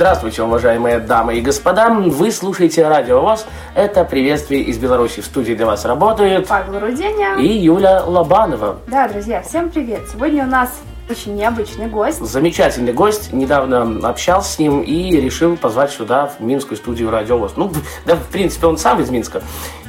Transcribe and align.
Здравствуйте, 0.00 0.42
уважаемые 0.44 0.98
дамы 0.98 1.36
и 1.36 1.42
господа. 1.42 1.90
Вы 1.90 2.32
слушаете 2.32 2.88
Радио 2.88 3.20
ВОЗ. 3.20 3.44
Это 3.74 4.02
приветствие 4.02 4.62
из 4.62 4.78
Беларуси. 4.78 5.20
В 5.20 5.26
студии 5.26 5.52
для 5.52 5.66
вас 5.66 5.84
работают 5.84 6.48
Павел 6.48 6.80
Руденя 6.80 7.36
и 7.36 7.46
Юля 7.46 8.02
Лобанова. 8.06 8.78
Да, 8.86 9.08
друзья, 9.08 9.42
всем 9.42 9.68
привет. 9.68 10.08
Сегодня 10.10 10.44
у 10.44 10.46
нас 10.46 10.70
очень 11.10 11.34
необычный 11.34 11.86
гость. 11.86 12.18
Замечательный 12.24 12.94
гость. 12.94 13.34
Недавно 13.34 14.08
общался 14.08 14.50
с 14.50 14.58
ним 14.58 14.80
и 14.80 15.20
решил 15.20 15.58
позвать 15.58 15.90
сюда, 15.90 16.28
в 16.28 16.40
Минскую 16.40 16.78
студию 16.78 17.10
Радио 17.10 17.36
ВОЗ. 17.36 17.52
Ну, 17.56 17.70
да, 18.06 18.16
в 18.16 18.24
принципе, 18.28 18.68
он 18.68 18.78
сам 18.78 19.02
из 19.02 19.10
Минска. 19.10 19.42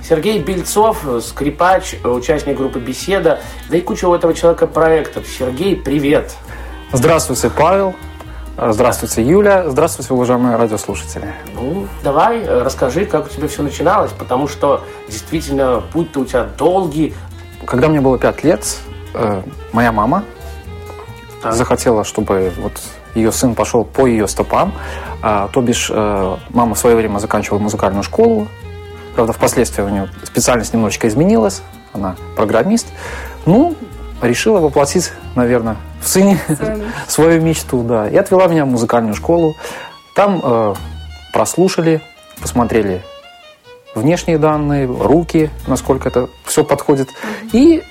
Сергей 0.03 0.39
Бельцов, 0.39 1.05
скрипач, 1.21 1.95
участник 2.03 2.57
группы 2.57 2.79
«Беседа», 2.79 3.39
да 3.69 3.77
и 3.77 3.81
куча 3.81 4.09
у 4.09 4.13
этого 4.13 4.33
человека 4.33 4.67
проектов. 4.67 5.25
Сергей, 5.25 5.77
привет! 5.77 6.35
Здравствуйте, 6.91 7.49
Павел. 7.49 7.95
Здравствуйте, 8.63 9.23
Юля. 9.23 9.67
Здравствуйте, 9.71 10.13
уважаемые 10.13 10.55
радиослушатели. 10.55 11.33
Ну, 11.55 11.87
давай, 12.03 12.45
расскажи, 12.45 13.07
как 13.07 13.25
у 13.25 13.29
тебя 13.29 13.47
все 13.47 13.63
начиналось, 13.63 14.11
потому 14.11 14.47
что 14.47 14.83
действительно 15.09 15.81
путь-то 15.91 16.19
у 16.19 16.25
тебя 16.25 16.43
долгий. 16.59 17.15
Когда 17.65 17.87
мне 17.87 18.01
было 18.01 18.19
пять 18.19 18.43
лет, 18.43 18.63
э, 19.15 19.41
моя 19.73 19.91
мама 19.91 20.25
так. 21.41 21.53
захотела, 21.53 22.03
чтобы 22.03 22.53
вот 22.57 22.73
ее 23.15 23.31
сын 23.31 23.55
пошел 23.55 23.83
по 23.83 24.05
ее 24.05 24.27
стопам. 24.27 24.73
А, 25.23 25.47
то 25.47 25.59
бишь, 25.61 25.89
э, 25.91 26.37
мама 26.51 26.75
в 26.75 26.77
свое 26.77 26.95
время 26.95 27.17
заканчивала 27.17 27.57
музыкальную 27.57 28.03
школу. 28.03 28.47
Правда, 29.15 29.33
впоследствии 29.33 29.81
у 29.81 29.89
нее 29.89 30.07
специальность 30.23 30.71
немножечко 30.71 31.07
изменилась. 31.07 31.63
Она 31.93 32.15
программист. 32.35 32.85
Ну, 33.47 33.75
решила 34.21 34.59
воплотить, 34.59 35.11
наверное, 35.35 35.77
в 36.01 36.07
сыне 36.07 36.39
свою 37.07 37.41
мечту, 37.41 37.83
да. 37.83 38.09
И 38.09 38.15
отвела 38.15 38.47
меня 38.47 38.65
в 38.65 38.69
музыкальную 38.69 39.13
школу. 39.13 39.55
Там 40.15 40.41
э, 40.43 40.73
прослушали, 41.33 42.01
посмотрели 42.41 43.01
внешние 43.95 44.37
данные, 44.37 44.85
руки, 44.85 45.49
насколько 45.67 46.09
это 46.09 46.29
все 46.45 46.63
подходит. 46.63 47.09
И 47.51 47.83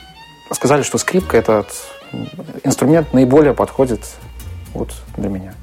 сказали, 0.52 0.82
что 0.82 0.98
скрипка 0.98 1.36
этот 1.36 1.68
инструмент 2.64 3.12
наиболее 3.12 3.54
подходит 3.54 4.00
вот 4.74 4.92
для 5.16 5.28
меня. 5.28 5.54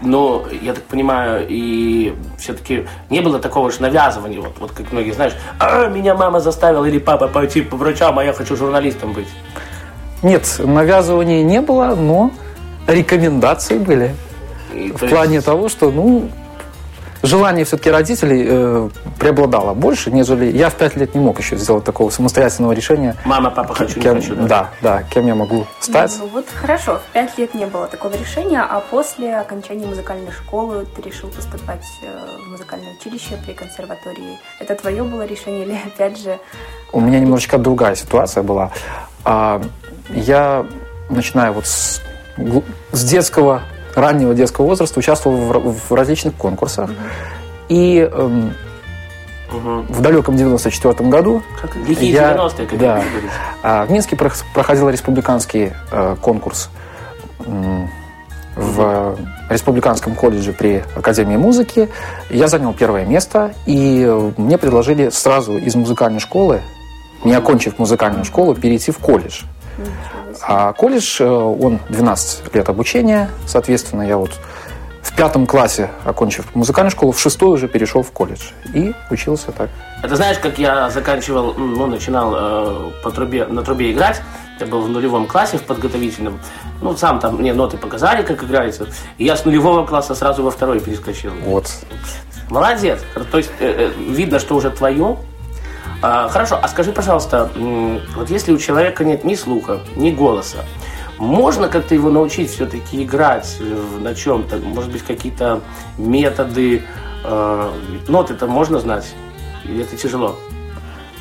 Но, 0.00 0.44
я 0.62 0.72
так 0.74 0.84
понимаю, 0.84 1.46
и 1.48 2.14
все-таки 2.38 2.86
не 3.10 3.20
было 3.20 3.38
такого 3.38 3.70
же 3.70 3.82
навязывания, 3.82 4.40
вот, 4.40 4.54
вот 4.58 4.70
как 4.72 4.92
многие, 4.92 5.12
знаешь, 5.12 5.34
а, 5.58 5.88
меня 5.88 6.14
мама 6.14 6.40
заставила 6.40 6.84
или 6.84 6.98
папа 6.98 7.28
пойти 7.28 7.62
по 7.62 7.76
врачам, 7.76 8.18
а 8.18 8.24
я 8.24 8.32
хочу 8.32 8.56
журналистом 8.56 9.12
быть. 9.12 9.28
Нет, 10.22 10.56
навязывания 10.58 11.42
не 11.42 11.60
было, 11.60 11.94
но 11.94 12.32
рекомендации 12.86 13.78
были. 13.78 14.14
И, 14.74 14.90
в 14.90 15.08
плане 15.08 15.36
есть... 15.36 15.46
того, 15.46 15.68
что, 15.68 15.90
ну, 15.90 16.28
желание 17.22 17.64
все-таки 17.64 17.90
родителей 17.90 18.44
э, 18.48 18.90
преобладало 19.18 19.74
больше, 19.74 20.10
нежели 20.10 20.46
я 20.46 20.70
в 20.70 20.74
пять 20.74 20.96
лет 20.96 21.14
не 21.14 21.20
мог 21.20 21.38
еще 21.38 21.56
сделать 21.56 21.84
такого 21.84 22.10
самостоятельного 22.10 22.72
решения. 22.72 23.16
Мама, 23.24 23.50
папа, 23.50 23.74
хочу, 23.74 24.00
кем, 24.00 24.16
не 24.16 24.20
хочу. 24.20 24.34
Да? 24.36 24.46
да, 24.46 24.70
да, 24.82 25.02
кем 25.04 25.26
я 25.26 25.34
могу 25.34 25.66
стать. 25.80 26.14
Ну, 26.18 26.28
вот 26.28 26.46
хорошо, 26.54 26.98
в 26.98 27.12
пять 27.12 27.36
лет 27.38 27.54
не 27.54 27.66
было 27.66 27.86
такого 27.86 28.14
решения, 28.14 28.60
а 28.60 28.80
после 28.80 29.36
окончания 29.36 29.86
музыкальной 29.86 30.32
школы 30.32 30.86
ты 30.96 31.02
решил 31.02 31.28
поступать 31.28 31.86
э, 32.02 32.42
в 32.44 32.50
музыкальное 32.50 32.94
училище 32.94 33.38
при 33.44 33.52
консерватории. 33.52 34.38
Это 34.60 34.74
твое 34.74 35.02
было 35.02 35.24
решение 35.26 35.64
или 35.64 35.78
опять 35.86 36.20
же... 36.20 36.38
У 36.92 37.00
меня 37.00 37.20
немножечко 37.20 37.58
другая 37.58 37.94
ситуация 37.94 38.42
была. 38.42 38.70
Я 40.10 40.66
начинаю 41.10 41.52
вот 41.52 41.66
с, 41.66 42.00
с 42.92 43.04
детского 43.04 43.62
раннего 43.94 44.34
детского 44.34 44.66
возраста 44.66 44.98
участвовал 44.98 45.36
в, 45.36 45.90
в 45.90 45.92
различных 45.92 46.34
конкурсах. 46.34 46.90
И 47.68 47.98
эм, 47.98 48.54
угу. 49.52 49.84
в 49.88 50.00
далеком 50.00 50.36
94 50.36 50.94
году 51.08 51.42
как, 51.60 51.70
я, 51.86 52.34
90-е, 52.34 52.66
как 52.66 52.78
да, 52.78 53.02
а, 53.62 53.84
в 53.84 53.90
Минске 53.90 54.16
проходил 54.16 54.88
республиканский 54.88 55.72
э, 55.90 56.16
конкурс 56.20 56.70
э, 57.40 57.86
в 58.56 59.18
республиканском 59.50 60.14
колледже 60.14 60.52
при 60.52 60.84
Академии 60.96 61.36
музыки. 61.36 61.88
Я 62.30 62.48
занял 62.48 62.72
первое 62.72 63.04
место, 63.04 63.54
и 63.66 64.04
мне 64.36 64.58
предложили 64.58 65.10
сразу 65.10 65.56
из 65.56 65.74
музыкальной 65.74 66.20
школы, 66.20 66.60
не 67.24 67.34
окончив 67.34 67.78
музыкальную 67.78 68.24
школу, 68.24 68.54
перейти 68.54 68.90
в 68.90 68.98
колледж. 68.98 69.42
А 70.42 70.72
колледж, 70.72 71.20
э, 71.20 71.28
он 71.28 71.80
12 71.88 72.54
лет 72.54 72.68
обучения, 72.68 73.30
соответственно, 73.46 74.02
я 74.02 74.16
вот 74.16 74.32
в 75.02 75.14
пятом 75.16 75.46
классе, 75.46 75.90
окончив 76.04 76.54
музыкальную 76.54 76.90
школу, 76.90 77.12
в 77.12 77.20
шестой 77.20 77.50
уже 77.50 77.68
перешел 77.68 78.02
в 78.02 78.10
колледж 78.12 78.50
и 78.74 78.92
учился 79.10 79.52
так. 79.52 79.70
Это 80.02 80.16
знаешь, 80.16 80.38
как 80.38 80.58
я 80.58 80.90
заканчивал, 80.90 81.54
ну, 81.54 81.86
начинал 81.86 82.32
э, 82.34 82.90
по 83.02 83.10
трубе, 83.10 83.46
на 83.46 83.62
трубе 83.62 83.92
играть, 83.92 84.20
это 84.56 84.66
был 84.66 84.82
в 84.82 84.88
нулевом 84.88 85.26
классе, 85.26 85.56
в 85.58 85.62
подготовительном. 85.62 86.40
Ну, 86.82 86.96
сам 86.96 87.20
там 87.20 87.36
мне 87.36 87.54
ноты 87.54 87.76
показали, 87.76 88.22
как 88.22 88.42
играется. 88.42 88.88
И 89.16 89.24
я 89.24 89.36
с 89.36 89.44
нулевого 89.44 89.86
класса 89.86 90.14
сразу 90.14 90.42
во 90.42 90.50
второй 90.50 90.80
перескочил. 90.80 91.32
Вот. 91.44 91.70
Молодец. 92.50 93.00
То 93.30 93.38
есть 93.38 93.50
э, 93.60 93.90
э, 93.90 93.92
видно, 94.10 94.38
что 94.38 94.56
уже 94.56 94.70
твое, 94.70 95.16
а, 96.00 96.28
хорошо, 96.28 96.58
а 96.62 96.68
скажи, 96.68 96.92
пожалуйста, 96.92 97.50
вот 98.14 98.30
если 98.30 98.52
у 98.52 98.58
человека 98.58 99.04
нет 99.04 99.24
ни 99.24 99.34
слуха, 99.34 99.80
ни 99.96 100.10
голоса, 100.10 100.64
можно 101.18 101.68
как-то 101.68 101.94
его 101.94 102.10
научить 102.10 102.50
все-таки 102.50 103.02
играть 103.02 103.58
на 104.00 104.14
чем-то? 104.14 104.58
Может 104.58 104.92
быть, 104.92 105.02
какие-то 105.02 105.60
методы, 105.96 106.84
э, 107.24 107.72
ноты 108.06 108.34
это 108.34 108.46
можно 108.46 108.78
знать? 108.78 109.12
Или 109.64 109.82
это 109.82 109.96
тяжело? 109.96 110.36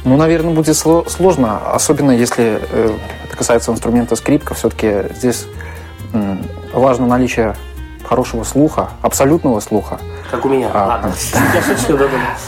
Ну, 0.05 0.15
наверное, 0.15 0.53
будет 0.53 0.77
сложно, 0.77 1.57
особенно 1.73 2.11
если 2.11 2.61
э, 2.61 2.97
это 3.25 3.35
касается 3.35 3.71
инструмента 3.71 4.15
скрипка. 4.15 4.53
Все-таки 4.53 5.11
здесь 5.15 5.47
важно 6.71 7.07
наличие 7.07 7.55
хорошего 8.07 8.43
слуха, 8.43 8.89
абсолютного 9.01 9.59
слуха. 9.59 9.99
Как 10.31 10.45
у 10.45 10.49
меня. 10.49 10.71
А, 10.73 10.87
Ладно, 10.87 11.13
я 11.53 11.61
шучу. 11.61 11.99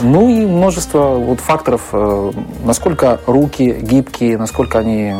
Ну 0.02 0.30
и 0.30 0.46
множество 0.46 1.16
вот 1.16 1.40
факторов, 1.40 1.81
э, 1.92 2.31
насколько 2.64 3.20
руки 3.28 3.72
гибкие, 3.81 4.38
насколько 4.38 4.80
они 4.80 5.14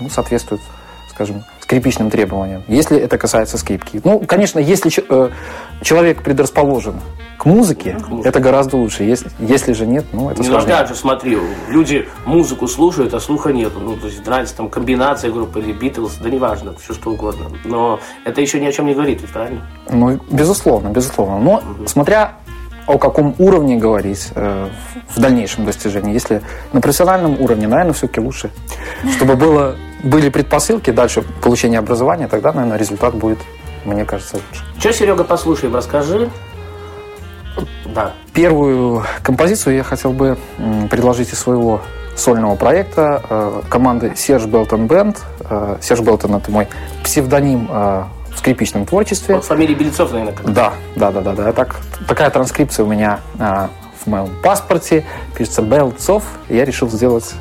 ну, 0.00 0.10
соответствуют, 0.10 0.62
скажем, 1.10 1.44
скрипичным 1.64 2.10
требованиям, 2.10 2.62
если 2.68 2.98
это 2.98 3.16
касается 3.16 3.56
скрипки. 3.56 3.98
Ну, 4.04 4.20
конечно, 4.20 4.58
если 4.58 4.92
э, 5.08 5.30
человек 5.80 6.22
предрасположен 6.22 7.00
к 7.38 7.46
музыке, 7.46 7.96
к 7.98 8.26
это 8.26 8.38
гораздо 8.38 8.76
лучше. 8.76 9.04
Если, 9.04 9.30
если 9.40 9.72
же 9.72 9.86
нет, 9.86 10.04
ну 10.12 10.28
это 10.28 10.42
Не 10.42 10.48
сложнее. 10.48 10.86
же, 10.86 10.94
смотри, 10.94 11.38
люди 11.68 12.06
музыку 12.26 12.68
слушают, 12.68 13.14
а 13.14 13.20
слуха 13.20 13.50
нету. 13.50 13.80
Ну, 13.80 13.96
то 13.96 14.08
есть 14.08 14.26
нравится 14.26 14.54
там 14.58 14.68
комбинация 14.68 15.32
группы 15.32 15.60
или 15.60 15.72
Битлз, 15.72 16.16
да 16.16 16.28
неважно, 16.28 16.74
все 16.76 16.92
что 16.92 17.12
угодно. 17.12 17.46
Но 17.64 17.98
это 18.26 18.42
еще 18.42 18.60
ни 18.60 18.66
о 18.66 18.72
чем 18.72 18.84
не 18.84 18.92
говорит, 18.92 19.22
ведь 19.22 19.32
правильно? 19.32 19.62
Ну, 19.90 20.20
безусловно, 20.30 20.88
безусловно. 20.88 21.38
Но 21.38 21.54
угу. 21.54 21.86
смотря 21.86 22.34
о 22.86 22.98
каком 22.98 23.34
уровне 23.38 23.76
говорить 23.76 24.28
э, 24.34 24.68
в 25.08 25.18
дальнейшем 25.18 25.64
достижении. 25.64 26.12
Если 26.12 26.42
на 26.74 26.82
профессиональном 26.82 27.40
уровне, 27.40 27.66
наверное, 27.66 27.94
все-таки 27.94 28.20
лучше. 28.20 28.50
Чтобы 29.16 29.36
было, 29.36 29.76
были 30.04 30.28
предпосылки 30.28 30.90
дальше 30.90 31.22
получения 31.42 31.78
образования, 31.78 32.28
тогда, 32.28 32.52
наверное, 32.52 32.78
результат 32.78 33.14
будет, 33.14 33.38
мне 33.84 34.04
кажется, 34.04 34.36
лучше. 34.36 34.64
Что, 34.78 34.92
Серега, 34.92 35.24
послушаем, 35.24 35.74
расскажи. 35.74 36.30
Да. 37.86 38.12
Первую 38.32 39.04
композицию 39.22 39.76
я 39.76 39.84
хотел 39.84 40.12
бы 40.12 40.36
предложить 40.90 41.32
из 41.32 41.38
своего 41.38 41.80
сольного 42.16 42.54
проекта 42.56 43.22
э, 43.28 43.62
команды 43.68 44.08
Belton 44.08 44.88
Band. 44.88 45.18
Э, 45.48 45.76
Серж 45.80 46.00
Белтон– 46.00 46.34
это 46.36 46.50
мой 46.50 46.68
псевдоним 47.02 47.68
э, 47.70 48.04
в 48.32 48.38
скрипичном 48.38 48.86
творчестве. 48.86 49.36
Вот 49.36 49.44
фамилия 49.44 49.74
Бельцов, 49.74 50.12
наверное. 50.12 50.34
Как 50.34 50.52
да, 50.52 50.72
да, 50.96 51.10
да, 51.10 51.20
да, 51.20 51.32
да. 51.32 51.52
Так, 51.52 51.76
такая 52.08 52.30
транскрипция 52.30 52.84
у 52.84 52.88
меня 52.88 53.20
э, 53.38 53.68
в 54.04 54.06
моем 54.08 54.30
паспорте. 54.42 55.04
Пишется 55.36 55.62
Белцов. 55.62 56.24
Я 56.48 56.64
решил 56.64 56.88
сделать 56.88 57.34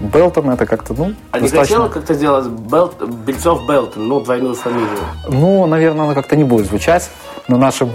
Белтон 0.00 0.50
это 0.50 0.66
как-то, 0.66 0.94
ну, 0.94 1.14
А 1.30 1.40
достаточно... 1.40 1.56
не 1.56 1.62
хотела 1.62 1.88
как-то 1.88 2.14
сделать 2.14 2.46
Белт... 2.46 3.02
Бельцов 3.08 3.66
Белтон, 3.66 4.08
ну, 4.08 4.20
двойную 4.20 4.54
фамилию? 4.54 4.98
Ну, 5.28 5.66
наверное, 5.66 6.04
она 6.04 6.14
как-то 6.14 6.36
не 6.36 6.44
будет 6.44 6.66
звучать 6.66 7.10
на 7.48 7.56
нашем 7.56 7.90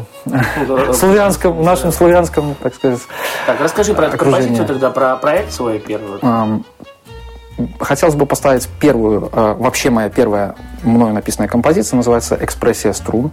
славянском, 0.93 1.61
нашем 1.63 1.91
славянском, 1.91 2.55
так 2.61 2.73
сказать, 2.73 2.99
Так, 3.45 3.61
расскажи 3.61 3.93
про 3.93 4.07
эту 4.07 4.17
композицию 4.17 4.65
тогда, 4.65 4.89
про 4.89 5.15
проект 5.17 5.51
свой 5.51 5.79
первый. 5.79 6.19
Хотелось 7.79 8.15
бы 8.15 8.25
поставить 8.25 8.67
первую, 8.79 9.29
э, 9.31 9.53
вообще 9.53 9.91
моя 9.91 10.09
первая 10.09 10.55
мною 10.81 11.13
написанная 11.13 11.47
композиция, 11.47 11.97
называется 11.97 12.35
«Экспрессия 12.39 12.91
струн». 12.93 13.31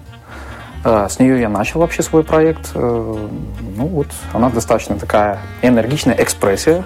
Э, 0.85 1.07
с 1.09 1.19
нее 1.19 1.41
я 1.41 1.49
начал 1.49 1.81
вообще 1.81 2.03
свой 2.03 2.25
проект. 2.25 2.73
Э, 2.75 3.17
ну 3.77 3.87
вот, 3.87 4.09
она 4.35 4.51
достаточно 4.51 4.99
такая 4.99 5.39
энергичная 5.63 6.15
экспрессия, 6.19 6.85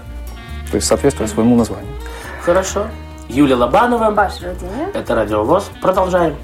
то 0.72 0.76
есть 0.76 0.88
соответствует 0.88 1.28
своему 1.30 1.54
названию. 1.54 1.92
Хорошо. 2.42 2.86
Юлия 3.28 3.56
Лобанова. 3.56 4.10
Ваш 4.10 4.40
Владимир. 4.40 4.88
Это 4.94 5.14
Радио 5.14 5.44
ВОЗ. 5.44 5.70
Продолжаем. 5.82 6.34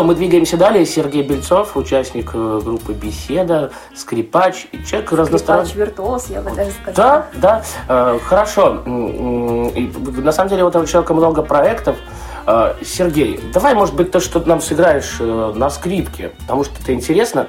Что, 0.00 0.06
мы 0.06 0.14
двигаемся 0.14 0.56
далее. 0.56 0.86
Сергей 0.86 1.22
Бельцов, 1.22 1.76
участник 1.76 2.30
э, 2.32 2.60
группы 2.64 2.94
«Беседа», 2.94 3.70
скрипач, 3.94 4.66
и 4.72 4.82
человек 4.82 5.12
разносторонний. 5.12 5.68
Скрипач, 5.68 5.88
виртуоз, 5.88 6.30
я 6.30 6.40
бы 6.40 6.50
даже 6.52 6.70
сказала. 6.70 7.26
Да, 7.34 7.62
да. 7.86 8.14
Э, 8.14 8.18
хорошо. 8.24 8.82
И, 8.86 9.92
на 10.22 10.32
самом 10.32 10.48
деле, 10.48 10.64
у 10.64 10.68
этого 10.68 10.86
человека 10.86 11.12
много 11.12 11.42
проектов. 11.42 11.96
Э, 12.46 12.76
Сергей, 12.82 13.40
давай, 13.52 13.74
может 13.74 13.94
быть, 13.94 14.10
то, 14.10 14.20
что 14.20 14.40
ты 14.40 14.48
нам 14.48 14.62
сыграешь 14.62 15.18
на 15.18 15.68
скрипке, 15.68 16.32
потому 16.40 16.64
что 16.64 16.72
это 16.80 16.94
интересно. 16.94 17.48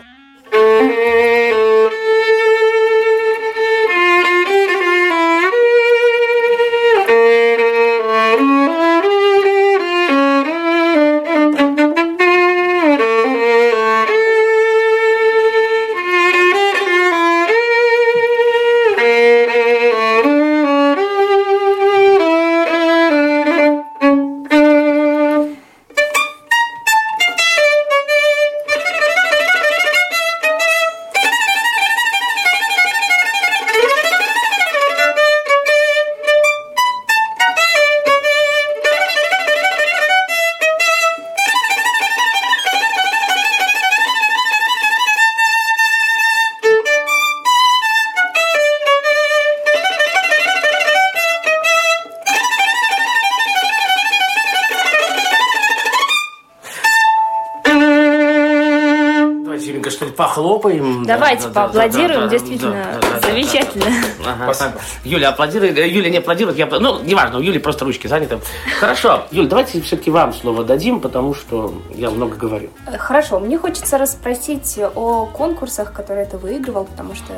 Похлопаем. 60.22 61.04
Давайте 61.06 61.48
да, 61.48 61.62
поаплодируем, 61.62 62.22
да, 62.22 62.28
да, 62.28 62.30
действительно, 62.30 62.86
да, 63.01 63.20
да, 63.20 63.28
замечательно. 63.28 63.86
Да, 64.24 64.36
да. 64.36 64.51
Ага. 64.51 64.74
Юля 65.04 65.30
аплодирует, 65.30 65.78
э, 65.78 65.88
Юля 65.88 66.10
не 66.10 66.18
аплодирует, 66.18 66.58
я, 66.58 66.68
ну, 66.68 67.01
неважно, 67.01 67.40
у 67.40 67.42
Юли 67.42 67.60
просто 67.60 67.86
ручки 67.86 68.08
заняты. 68.08 68.40
Хорошо, 68.80 69.25
Юля, 69.32 69.48
давайте 69.48 69.82
все-таки 69.82 70.12
вам 70.12 70.34
слово 70.34 70.63
дадим, 70.63 71.00
потому 71.00 71.34
что 71.34 71.74
я 71.96 72.12
много 72.12 72.36
говорю. 72.36 72.70
Э, 72.86 72.98
хорошо, 72.98 73.40
мне 73.40 73.58
хочется 73.58 73.98
расспросить 73.98 74.80
о 74.96 75.25
конкурсах, 75.25 75.92
которые 75.92 76.25
ты 76.25 76.38
выигрывал, 76.38 76.86
потому 76.86 77.16
что 77.16 77.34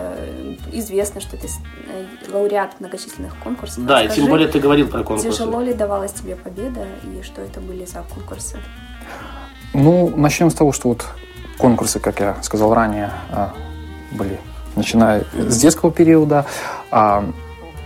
известно, 0.72 1.22
что 1.22 1.38
ты 1.38 1.48
э, 1.48 2.32
лауреат 2.34 2.80
многочисленных 2.80 3.34
конкурсов. 3.44 3.86
Да, 3.86 4.00
Расскажи, 4.00 4.14
и 4.14 4.22
тем 4.22 4.30
более 4.30 4.48
ты 4.48 4.60
говорил 4.60 4.88
про 4.88 5.04
конкурсы. 5.04 5.32
Тяжело 5.32 5.62
ли 5.62 5.74
давалась 5.74 6.12
тебе 6.12 6.36
победа 6.36 6.86
и 7.04 7.24
что 7.24 7.42
это 7.42 7.62
были 7.62 7.86
за 7.86 8.04
конкурсы? 8.14 8.58
Ну, 9.74 10.14
начнем 10.16 10.52
с 10.52 10.54
того, 10.54 10.72
что 10.72 10.90
вот 10.90 11.06
конкурсы, 11.58 12.00
как 12.00 12.20
я 12.20 12.36
сказал 12.42 12.74
ранее, 12.74 13.12
а, 13.32 13.54
были 14.12 14.40
начиная 14.76 15.24
с 15.34 15.58
детского 15.58 15.92
периода. 15.92 16.46
А, 16.92 17.26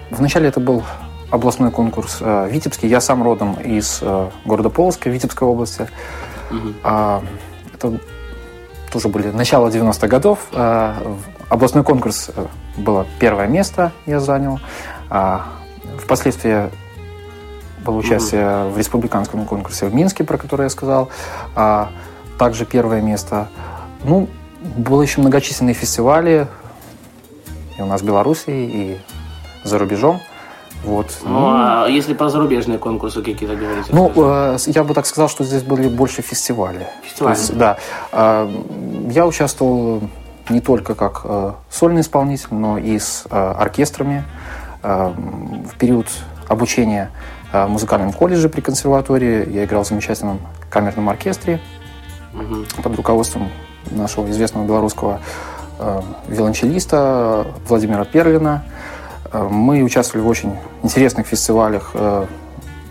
вначале 0.09 0.47
это 0.47 0.59
был 0.59 0.83
областной 1.29 1.71
конкурс 1.71 2.19
а, 2.21 2.47
Витебский. 2.47 2.88
Я 2.88 3.01
сам 3.01 3.24
родом 3.24 3.55
из 3.55 4.01
города 4.45 4.69
Полоцка, 4.69 5.09
Витебской 5.09 5.47
области. 5.47 5.88
Угу. 6.50 6.69
Это 7.74 8.00
тоже 8.91 9.09
были 9.09 9.27
начало 9.31 9.67
90-х 9.67 10.07
годов. 10.07 10.39
Областной 11.50 11.83
конкурс 11.83 12.31
было 12.77 13.05
первое 13.19 13.47
место, 13.47 13.91
я 14.05 14.19
занял. 14.19 14.59
Впоследствии 16.00 16.69
было 17.86 17.97
участие 17.97 18.65
угу. 18.65 18.71
в 18.71 18.77
республиканском 18.77 19.45
конкурсе 19.45 19.88
в 19.88 19.93
Минске, 19.93 20.24
про 20.24 20.38
который 20.38 20.63
я 20.63 20.69
сказал 20.69 21.09
также 22.38 22.65
первое 22.65 23.01
место. 23.01 23.50
Ну, 24.03 24.27
было 24.77 25.01
еще 25.01 25.22
многочисленные 25.22 25.74
фестивали 25.74 26.48
и 27.77 27.82
у 27.82 27.86
нас 27.86 28.01
в 28.01 28.06
Беларуси, 28.06 28.50
и 28.50 28.98
за 29.63 29.77
рубежом. 29.77 30.20
Вот. 30.84 31.08
Ну, 31.24 31.48
а 31.48 31.88
если 31.88 32.13
про 32.13 32.29
зарубежные 32.29 32.77
конкурсы 32.77 33.22
какие-то 33.22 33.56
говорите? 33.56 33.89
Ну, 33.91 34.12
э, 34.15 34.58
я 34.67 34.84
бы 34.84 34.94
так 34.94 35.06
сказал, 35.06 35.27
что 35.27 35.44
здесь 35.44 35.63
были 35.63 35.88
больше 35.88 36.22
фестивали. 36.22 36.88
Фестивали? 37.03 37.36
Есть, 37.36 37.58
да. 37.58 37.77
Э, 38.12 38.50
я 39.10 39.25
участвовал 39.25 40.01
не 40.50 40.62
только 40.62 40.96
как 40.96 41.22
э, 41.24 41.53
сольный 41.70 42.01
исполнитель, 42.01 42.48
но 42.51 42.77
и 42.77 43.00
с 43.00 43.25
э, 43.29 43.36
оркестрами. 43.36 44.24
Э, 44.84 45.12
в 45.15 45.77
период 45.77 46.08
обучения 46.48 47.12
э, 47.51 47.65
в 47.65 47.70
музыкальном 47.70 48.13
колледже 48.13 48.48
при 48.48 48.62
консерватории 48.62 49.51
я 49.51 49.65
играл 49.65 49.84
в 49.84 49.88
замечательном 49.88 50.39
камерном 50.70 51.10
оркестре 51.10 51.60
угу. 52.34 52.65
под 52.81 52.96
руководством 52.96 53.50
нашего 53.91 54.29
известного 54.29 54.65
белорусского 54.65 55.22
э, 55.79 56.01
виолончелиста 56.27 57.48
Владимира 57.67 58.05
Перлина. 58.05 58.65
Э, 59.31 59.48
мы 59.50 59.84
участвовали 59.84 60.25
в 60.25 60.27
очень 60.27 60.55
интересных 60.84 61.27
фестивалях 61.27 61.91
э, 61.93 62.25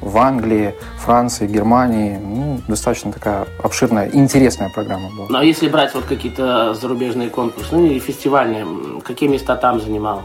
в 0.00 0.18
Англии, 0.18 0.74
Франции, 0.98 1.46
Германии. 1.46 2.18
Ну, 2.18 2.60
достаточно 2.68 3.12
такая 3.12 3.46
обширная, 3.62 4.10
интересная 4.12 4.70
программа 4.70 5.10
была. 5.10 5.26
Ну, 5.28 5.38
а 5.38 5.44
если 5.44 5.68
брать 5.68 5.94
вот 5.94 6.04
какие-то 6.04 6.74
зарубежные 6.74 7.30
конкурсы, 7.30 7.74
ну, 7.74 7.84
или 7.84 7.98
фестивальные, 7.98 8.66
какие 9.02 9.28
места 9.28 9.56
там 9.56 9.80
занимал? 9.80 10.22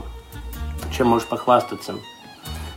Чем 0.96 1.08
можешь 1.08 1.28
похвастаться? 1.28 1.96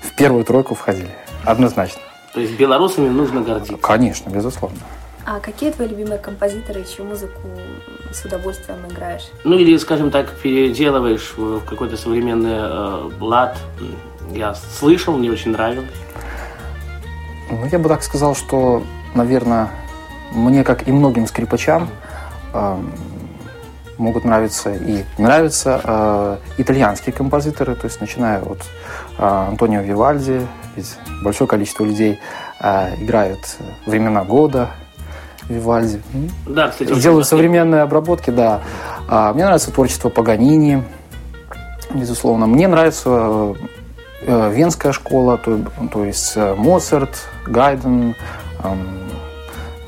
В 0.00 0.17
первую 0.17 0.45
тройку 0.45 0.75
входили, 0.75 1.11
однозначно. 1.45 2.00
То 2.33 2.41
есть 2.41 2.57
белорусами 2.57 3.09
нужно 3.09 3.43
гордиться? 3.43 3.76
Конечно, 3.76 4.31
безусловно. 4.31 4.79
А 5.26 5.40
какие 5.40 5.71
твои 5.71 5.88
любимые 5.88 6.19
композиторы, 6.19 6.85
чью 6.85 7.07
музыку 7.07 7.40
с 8.12 8.25
удовольствием 8.26 8.78
играешь? 8.90 9.31
Ну 9.45 9.59
или, 9.59 9.76
скажем 9.78 10.11
так, 10.11 10.31
переделываешь 10.31 11.33
в 11.37 11.61
какой-то 11.64 11.97
современный 11.97 12.52
э, 12.52 13.11
лад. 13.21 13.57
Я 14.33 14.54
слышал, 14.54 15.16
мне 15.16 15.31
очень 15.31 15.52
нравилось. 15.52 15.88
Ну, 17.50 17.66
я 17.71 17.78
бы 17.78 17.88
так 17.88 18.02
сказал, 18.02 18.35
что, 18.35 18.83
наверное, 19.14 19.71
мне, 20.33 20.62
как 20.62 20.87
и 20.88 20.93
многим 20.93 21.26
скрипачам, 21.26 21.88
э, 22.52 22.76
могут 23.97 24.25
нравиться 24.25 24.75
и 24.75 25.04
нравятся 25.16 25.81
э, 25.83 26.37
итальянские 26.59 27.14
композиторы, 27.14 27.75
то 27.76 27.87
есть 27.87 28.00
начиная 28.00 28.43
от 28.43 28.59
э, 29.19 29.25
Антонио 29.25 29.81
Вивальди, 29.81 30.47
ведь 30.76 30.97
большое 31.23 31.49
количество 31.49 31.85
людей 31.85 32.19
э, 32.61 33.02
играют 33.02 33.57
времена 33.87 34.25
года, 34.25 34.71
Вивальди. 35.49 36.01
Да, 36.47 36.69
кстати. 36.69 36.95
Делаю 36.95 37.25
современные 37.25 37.83
обработки, 37.83 38.31
да. 38.31 38.63
А, 39.09 39.33
мне 39.33 39.45
нравится 39.45 39.71
творчество 39.71 40.09
Паганини, 40.09 40.83
безусловно. 41.93 42.47
Мне 42.47 42.69
нравится 42.69 43.55
э, 44.23 44.53
Венская 44.55 44.93
школа, 44.93 45.39
то, 45.39 45.59
то 45.93 46.05
есть 46.05 46.33
э, 46.37 46.55
Моцарт, 46.55 47.29
Гайден, 47.47 48.15
э, 48.63 48.75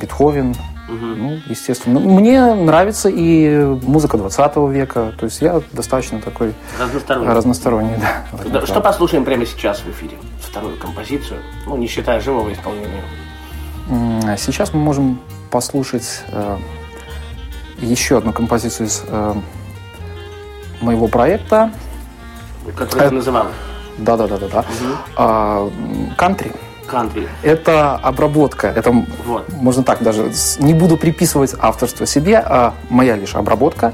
Бетховен. 0.01 0.55
Угу. 0.89 1.05
Ну, 1.05 1.39
естественно. 1.49 1.99
Мне 1.99 2.55
нравится 2.55 3.09
и 3.09 3.65
музыка 3.83 4.19
20 4.19 4.57
века. 4.71 5.13
То 5.19 5.25
есть 5.25 5.41
я 5.41 5.61
достаточно 5.73 6.21
такой 6.21 6.55
разносторонний. 6.79 7.29
разносторонний 7.29 7.95
да, 7.97 8.61
да, 8.61 8.67
что 8.67 8.81
послушаем 8.81 9.25
прямо 9.25 9.45
сейчас 9.47 9.81
в 9.81 9.91
эфире? 9.91 10.17
Вторую 10.41 10.79
композицию, 10.79 11.41
ну, 11.67 11.77
не 11.77 11.89
считая 11.89 12.21
живого 12.21 12.53
исполнения. 12.53 13.03
Сейчас 14.37 14.73
мы 14.73 14.81
можем 14.81 15.19
послушать 15.51 16.23
э, 16.29 16.59
еще 17.79 18.19
одну 18.19 18.33
композицию 18.33 18.89
из 18.89 19.03
э, 19.07 19.35
моего 20.81 21.09
проекта. 21.09 21.71
Который 22.77 23.09
э, 23.09 23.11
называл? 23.11 23.47
Да, 23.99 24.17
да, 24.17 24.27
да, 24.27 24.39
да, 24.39 24.65
да. 25.17 25.71
Кантри. 26.17 26.53
Кантри. 26.87 27.29
Это 27.43 27.97
обработка. 27.97 28.69
Это 28.69 28.93
вот. 29.25 29.49
можно 29.53 29.83
так 29.83 30.03
даже. 30.03 30.31
Не 30.59 30.75
буду 30.75 30.97
приписывать 30.97 31.55
авторство 31.59 32.07
себе, 32.07 32.39
а 32.39 32.75
моя 32.89 33.17
лишь 33.17 33.35
обработка. 33.35 33.93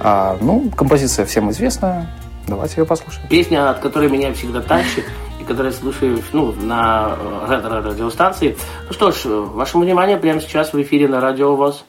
А, 0.00 0.36
ну, 0.40 0.70
композиция 0.76 1.24
всем 1.24 1.50
известна. 1.50 2.08
Давайте 2.48 2.80
ее 2.80 2.86
послушаем. 2.86 3.28
Песня, 3.28 3.70
от 3.70 3.78
которой 3.78 4.08
меня 4.10 4.32
всегда 4.34 4.60
тащит 4.60 5.04
которые 5.52 5.72
слушаю 5.72 6.18
ну, 6.32 6.52
на 6.52 7.14
э, 7.14 7.46
ретро-радиостанции. 7.50 8.56
Ну 8.88 8.92
что 8.94 9.12
ж, 9.12 9.24
вашему 9.26 9.84
вниманию 9.84 10.18
прямо 10.18 10.40
сейчас 10.40 10.72
в 10.72 10.80
эфире 10.80 11.08
на 11.08 11.20
Радио 11.20 11.54
ВОЗ. 11.54 11.84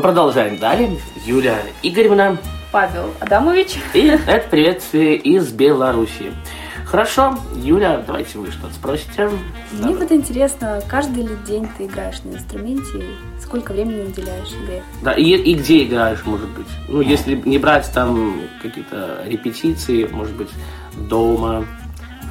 Мы 0.00 0.04
продолжаем 0.04 0.56
далее. 0.56 0.98
Юля 1.26 1.58
Игоревна. 1.82 2.38
Павел 2.72 3.12
Адамович. 3.20 3.76
И 3.92 4.06
это 4.06 4.48
приветствие 4.48 5.16
из 5.16 5.52
Беларуси. 5.52 6.32
Хорошо, 6.86 7.36
Юля, 7.54 8.02
давайте 8.06 8.38
вы 8.38 8.50
что-то 8.50 8.72
спросите. 8.72 9.28
Мне 9.72 9.82
Давай. 9.82 9.96
вот 9.96 10.12
интересно, 10.12 10.80
каждый 10.88 11.24
ли 11.24 11.36
день 11.46 11.68
ты 11.76 11.84
играешь 11.84 12.22
на 12.22 12.30
инструменте? 12.30 13.04
Сколько 13.42 13.72
времени 13.72 14.06
уделяешь 14.06 14.48
игре? 14.64 14.82
Да, 15.02 15.12
и, 15.12 15.22
и 15.22 15.54
где 15.54 15.84
играешь, 15.84 16.24
может 16.24 16.48
быть? 16.48 16.68
Ну, 16.88 17.02
если 17.02 17.34
не 17.34 17.58
брать 17.58 17.92
там 17.92 18.40
какие-то 18.62 19.22
репетиции, 19.26 20.08
может 20.10 20.34
быть, 20.34 20.48
дома, 21.10 21.66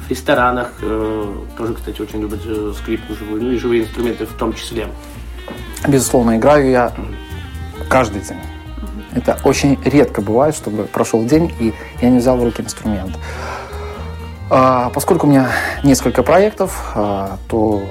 в 0.06 0.10
ресторанах. 0.10 0.72
Э, 0.82 1.36
тоже, 1.56 1.74
кстати, 1.74 2.02
очень 2.02 2.20
любят 2.20 2.40
э, 2.44 2.72
скрипку 2.76 3.14
живую, 3.14 3.44
ну 3.44 3.52
и 3.52 3.58
живые 3.58 3.82
инструменты 3.82 4.26
в 4.26 4.36
том 4.36 4.54
числе. 4.54 4.88
Безусловно, 5.86 6.36
играю 6.36 6.68
я 6.68 6.92
каждый 7.90 8.22
день. 8.22 8.38
Это 9.12 9.38
очень 9.44 9.76
редко 9.84 10.22
бывает, 10.22 10.54
чтобы 10.54 10.84
прошел 10.84 11.24
день, 11.24 11.52
и 11.58 11.74
я 12.00 12.10
не 12.10 12.18
взял 12.18 12.36
в 12.36 12.44
руки 12.44 12.62
инструмент. 12.62 13.18
А, 14.48 14.90
поскольку 14.90 15.26
у 15.26 15.30
меня 15.30 15.50
несколько 15.82 16.22
проектов, 16.22 16.92
а, 16.94 17.38
то 17.48 17.82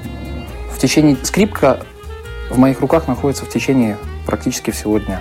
в 0.74 0.78
течение 0.78 1.16
скрипка 1.22 1.80
в 2.50 2.58
моих 2.58 2.80
руках 2.80 3.06
находится 3.06 3.44
в 3.44 3.50
течение 3.50 3.98
практически 4.26 4.70
всего 4.70 4.98
дня. 4.98 5.20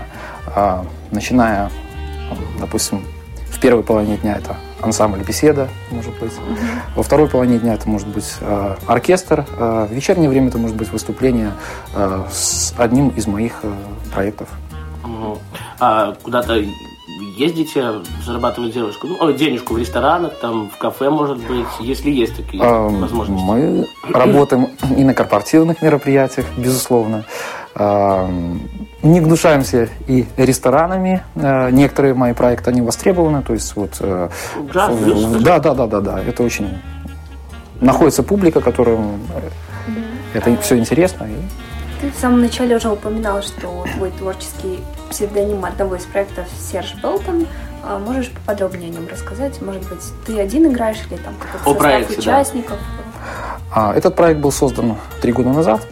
А, 0.55 0.85
начиная, 1.11 1.69
допустим, 2.59 3.03
в 3.51 3.59
первой 3.59 3.83
половине 3.83 4.15
дня 4.15 4.37
это 4.37 4.55
ансамбль 4.81 5.19
беседа, 5.19 5.67
может 5.91 6.17
быть. 6.19 6.31
Во 6.95 7.03
второй 7.03 7.27
половине 7.27 7.59
дня 7.59 7.73
это 7.73 7.89
может 7.89 8.07
быть 8.07 8.35
оркестр. 8.87 9.45
В 9.57 9.91
вечернее 9.91 10.29
время 10.29 10.47
это 10.47 10.57
может 10.57 10.77
быть 10.77 10.89
выступление 10.89 11.51
с 12.31 12.73
одним 12.77 13.09
из 13.09 13.27
моих 13.27 13.61
проектов. 14.13 14.47
А 15.79 16.13
куда-то 16.23 16.61
ездите 17.37 18.01
зарабатывать 18.25 18.73
девушку, 18.73 19.07
ну, 19.07 19.31
денежку 19.31 19.73
в 19.73 19.77
ресторанах, 19.77 20.33
там, 20.39 20.69
в 20.69 20.77
кафе, 20.77 21.09
может 21.09 21.37
быть, 21.37 21.67
если 21.79 22.09
есть 22.09 22.35
такие 22.35 22.61
а, 22.61 22.87
возможности? 22.89 23.43
Мы 23.43 23.87
работаем 24.09 24.69
и 24.95 25.03
на 25.03 25.13
корпоративных 25.13 25.81
мероприятиях, 25.81 26.45
безусловно. 26.57 27.25
Не 27.75 29.21
гнушаемся 29.21 29.89
и 30.07 30.25
ресторанами. 30.35 31.23
А, 31.35 31.69
некоторые 31.69 32.13
мои 32.13 32.33
проекты, 32.33 32.71
они 32.71 32.81
востребованы, 32.81 33.41
то 33.41 33.53
есть 33.53 33.75
вот... 33.75 33.97
Э, 34.01 34.29
Джаз, 34.71 34.91
да, 35.41 35.59
да, 35.59 35.73
да, 35.73 35.87
да, 35.87 36.01
да, 36.01 36.21
это 36.21 36.43
очень... 36.43 36.67
Находится 37.79 38.23
публика, 38.23 38.59
которым 38.59 39.21
это 40.33 40.55
все 40.61 40.77
интересно. 40.77 41.25
И... 41.25 41.68
Ты 42.01 42.11
в 42.11 42.15
самом 42.15 42.41
начале 42.41 42.77
уже 42.77 42.89
упоминал, 42.89 43.41
что 43.41 43.85
твой 43.95 44.11
творческий 44.11 44.79
псевдоним 45.09 45.65
одного 45.65 45.95
из 45.95 46.05
проектов 46.05 46.47
Серж 46.57 46.95
Белтон. 47.01 47.45
А, 47.83 47.99
можешь 47.99 48.29
поподробнее 48.31 48.89
о 48.89 48.93
нем 48.93 49.07
рассказать? 49.07 49.61
Может 49.61 49.87
быть, 49.89 49.99
ты 50.25 50.39
один 50.39 50.71
играешь 50.71 50.99
или 51.09 51.17
там 51.17 51.33
какой-то 51.35 51.57
состав 51.57 51.77
проекте, 51.77 52.17
участников? 52.17 52.77
Да. 53.75 53.93
Этот 53.95 54.15
проект 54.15 54.39
был 54.39 54.51
создан 54.51 54.95
три 55.21 55.33
года 55.33 55.49
назад. 55.49 55.85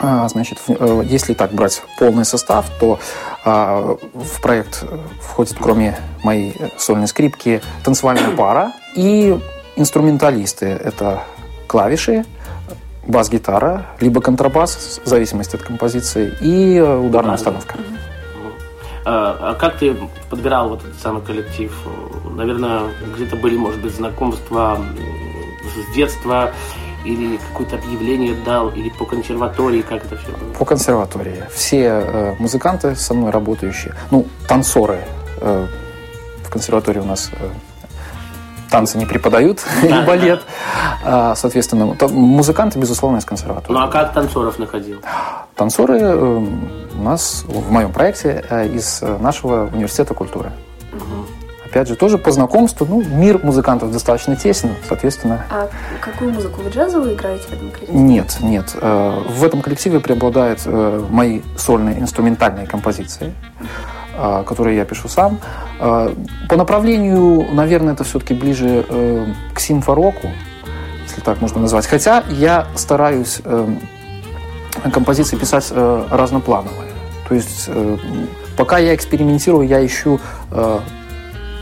А, 0.00 0.26
значит, 0.28 0.58
э, 0.68 1.02
если 1.04 1.34
так 1.34 1.52
брать 1.52 1.82
полный 1.98 2.24
состав, 2.24 2.66
то 2.80 2.98
а, 3.44 3.96
в 4.14 4.40
проект 4.40 4.84
входит, 5.20 5.56
кроме 5.60 5.98
моей 6.22 6.56
сольной 6.78 7.08
скрипки, 7.08 7.60
танцевальная 7.84 8.34
пара 8.36 8.72
и 8.96 9.38
инструменталисты. 9.76 10.66
Это 10.66 11.24
клавиши, 11.66 12.24
бас-гитара, 13.06 13.86
либо 14.00 14.20
контрабас, 14.20 15.00
в 15.04 15.08
зависимости 15.08 15.56
от 15.56 15.62
композиции, 15.62 16.32
и 16.40 16.76
э, 16.76 16.96
ударная 16.98 17.34
установка. 17.34 17.76
А, 19.06 19.50
а 19.50 19.54
как 19.54 19.78
ты 19.78 19.96
подбирал 20.30 20.70
вот 20.70 20.80
этот 20.84 20.98
самый 21.00 21.22
коллектив? 21.22 21.72
Наверное, 22.30 22.84
где-то 23.14 23.36
были, 23.36 23.56
может 23.56 23.80
быть, 23.80 23.94
знакомства 23.94 24.80
с 25.64 25.94
детства, 25.94 26.52
или 27.04 27.38
какое-то 27.48 27.76
объявление 27.76 28.34
дал, 28.44 28.70
или 28.70 28.88
по 28.88 29.04
консерватории, 29.04 29.82
как 29.82 30.04
это 30.06 30.16
все 30.16 30.28
было? 30.28 30.52
По 30.58 30.64
консерватории. 30.64 31.44
Все 31.52 31.86
э, 31.86 32.34
музыканты 32.38 32.96
со 32.96 33.14
мной 33.14 33.30
работающие, 33.30 33.94
ну, 34.10 34.26
танцоры 34.48 35.00
э, 35.40 35.66
в 36.44 36.50
консерватории 36.50 37.00
у 37.00 37.04
нас 37.04 37.30
танцы 38.74 38.98
не 38.98 39.06
преподают, 39.06 39.60
и 39.84 40.04
балет. 40.04 40.42
А, 41.04 41.36
соответственно, 41.36 41.96
музыканты, 42.10 42.80
безусловно, 42.80 43.18
из 43.18 43.24
консерватории. 43.24 43.78
Ну 43.78 43.84
а 43.84 43.88
как 43.88 44.12
танцоров 44.12 44.58
находил? 44.58 45.00
Танцоры 45.54 46.00
э, 46.00 46.16
у 46.16 47.02
нас 47.02 47.44
в 47.46 47.70
моем 47.70 47.92
проекте 47.92 48.44
э, 48.50 48.66
из 48.66 49.00
нашего 49.20 49.70
университета 49.72 50.14
культуры. 50.14 50.50
Опять 51.64 51.86
же, 51.86 51.94
тоже 51.94 52.18
по 52.18 52.32
знакомству, 52.32 52.84
ну, 52.84 53.00
мир 53.04 53.38
музыкантов 53.44 53.92
достаточно 53.92 54.34
тесен, 54.34 54.70
соответственно. 54.88 55.44
А 55.50 55.68
какую 56.00 56.32
музыку? 56.32 56.60
Вы 56.60 56.70
джазовую 56.70 57.14
играете 57.14 57.44
в 57.44 57.52
этом 57.52 57.70
коллективе? 57.70 57.96
Нет, 57.96 58.38
нет. 58.40 58.74
Э, 58.80 59.22
в 59.28 59.44
этом 59.44 59.62
коллективе 59.62 60.00
преобладают 60.00 60.66
мои 60.66 61.42
сольные 61.56 62.00
инструментальные 62.00 62.66
композиции. 62.66 63.34
А, 64.16 64.44
которые 64.44 64.76
я 64.76 64.84
пишу 64.84 65.08
сам. 65.08 65.40
А, 65.80 66.14
по 66.48 66.56
направлению, 66.56 67.52
наверное, 67.52 67.94
это 67.94 68.04
все-таки 68.04 68.32
ближе 68.32 68.86
э, 68.88 69.26
к 69.52 69.58
симфороку, 69.58 70.30
если 71.02 71.20
так 71.20 71.40
можно 71.40 71.60
назвать. 71.60 71.86
Хотя 71.86 72.22
я 72.28 72.68
стараюсь 72.76 73.40
э, 73.44 73.68
композиции 74.92 75.36
писать 75.36 75.66
э, 75.70 76.06
разноплановые. 76.10 76.92
То 77.28 77.34
есть 77.34 77.70
пока 78.56 78.78
я 78.78 78.94
экспериментирую, 78.94 79.66
я 79.66 79.84
ищу 79.84 80.20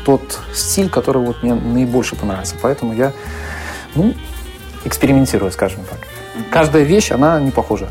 тот 0.05 0.41
стиль, 0.53 0.91
который 0.91 1.25
вот 1.25 1.41
мне 1.45 1.55
наибольше 1.55 2.17
понравится. 2.17 2.57
Поэтому 2.61 2.93
я 2.93 3.12
ну, 3.95 4.12
экспериментирую, 4.85 5.53
скажем 5.53 5.83
так. 5.88 6.01
Каждая 6.51 6.83
вещь, 6.83 7.12
она 7.12 7.38
не 7.41 7.53
похожа. 7.53 7.88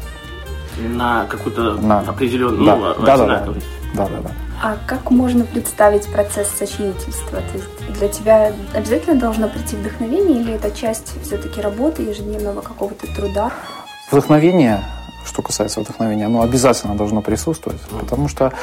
На 0.78 1.26
какую-то 1.30 1.76
на... 1.76 2.00
определенную, 2.02 2.66
да. 2.66 2.76
ну, 2.76 3.06
да, 3.06 3.18
да, 3.18 3.26
да, 3.26 3.54
да, 3.94 4.08
да, 4.08 4.22
да. 4.22 4.32
А 4.64 4.78
как 4.88 5.12
можно 5.12 5.44
представить 5.44 6.08
процесс 6.12 6.48
сочинительства? 6.50 7.40
То 7.40 7.58
есть 7.58 8.00
для 8.00 8.08
тебя 8.08 8.54
обязательно 8.74 9.20
должно 9.20 9.50
прийти 9.50 9.76
вдохновение 9.76 10.42
или 10.42 10.54
это 10.54 10.72
часть 10.72 11.14
все-таки 11.24 11.62
работы, 11.62 12.04
ежедневного 12.04 12.62
какого-то 12.62 13.08
труда? 13.16 13.52
Вдохновение, 14.12 14.84
что 15.26 15.42
касается 15.42 15.82
вдохновения, 15.82 16.26
оно 16.26 16.42
обязательно 16.42 16.96
должно 16.96 17.22
присутствовать, 17.22 17.82
потому 18.00 18.28
что 18.28 18.54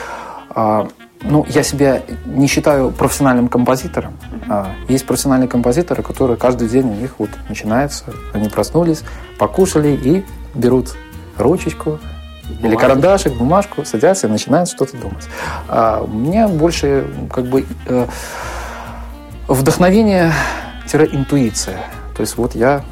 а, 0.51 0.89
ну, 1.23 1.45
я 1.49 1.63
себя 1.63 2.03
не 2.27 2.47
считаю 2.47 2.91
профессиональным 2.91 3.49
композитором. 3.49 4.17
Uh-huh. 4.31 4.67
Есть 4.89 5.07
профессиональные 5.07 5.49
композиторы, 5.49 6.03
которые 6.03 6.37
каждый 6.37 6.69
день 6.69 6.87
у 6.87 6.95
них 6.95 7.15
вот 7.19 7.31
начинается, 7.49 8.05
они 8.33 8.49
проснулись, 8.49 9.03
покушали 9.39 9.89
и 9.91 10.25
берут 10.55 10.95
ручечку, 11.37 11.99
или 12.63 12.77
карандашик, 12.77 13.35
бумажку, 13.35 13.85
садятся 13.85 14.27
и 14.27 14.31
начинают 14.31 14.69
что-то 14.69 14.97
думать. 14.97 15.29
А 15.69 16.03
у 16.03 16.09
меня 16.09 16.49
больше 16.49 17.07
как 17.33 17.47
бы 17.47 17.65
э, 17.87 18.07
вдохновение-интуиция. 19.49 21.81
То 22.17 22.23
есть 22.23 22.37
вот 22.37 22.55
я, 22.55 22.85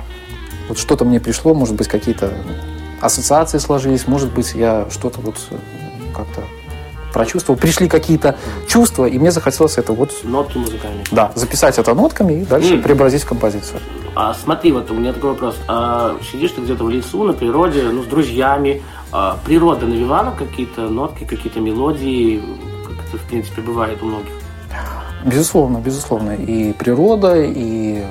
вот 0.69 0.79
что-то 0.79 1.05
мне 1.05 1.21
пришло, 1.21 1.55
может 1.55 1.75
быть, 1.75 1.89
какие-то 1.89 2.33
ассоциации 3.01 3.59
сложились, 3.59 4.07
может 4.07 4.33
быть, 4.33 4.55
я 4.55 4.87
что-то 4.91 5.21
вот 5.21 5.37
как-то 6.15 6.43
прочувствовал, 7.13 7.59
пришли 7.59 7.89
какие-то 7.89 8.37
чувства, 8.69 9.07
и 9.07 9.19
мне 9.19 9.31
захотелось 9.31 9.79
это 9.79 9.95
вот... 9.95 10.13
Нотки 10.23 10.59
музыкальные. 10.59 11.05
Да, 11.11 11.33
записать 11.35 11.79
это 11.79 11.95
нотками 11.95 12.43
и 12.43 12.45
дальше 12.45 12.75
mm. 12.75 12.83
преобразить 12.83 13.23
в 13.23 13.27
композицию. 13.27 13.81
А 14.15 14.35
смотри, 14.35 14.73
вот 14.73 14.91
у 14.91 14.95
меня 14.95 15.15
такой 15.15 15.31
вопрос. 15.31 15.57
А, 15.67 16.19
сидишь 16.31 16.51
ты 16.53 16.61
где-то 16.61 16.85
в 16.85 16.91
лесу, 16.91 17.25
на 17.25 17.33
природе, 17.33 17.85
ну, 17.85 18.03
с 18.03 18.07
друзьями, 18.07 18.83
природа 19.45 19.87
навевала 19.87 20.35
какие-то 20.37 20.83
нотки, 20.89 21.25
какие-то 21.25 21.61
мелодии, 21.61 22.43
как 22.85 23.07
это, 23.07 23.19
в 23.19 23.29
принципе, 23.29 23.63
бывает 23.63 24.03
у 24.03 24.07
многих? 24.07 24.33
Безусловно, 25.25 25.79
безусловно. 25.79 26.33
И 26.33 26.73
природа, 26.73 27.43
и 27.43 28.05